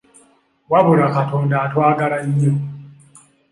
Wabula 0.71 1.07
Katonda 1.15 1.55
atwagala 1.65 2.17
nnyo. 2.27 2.53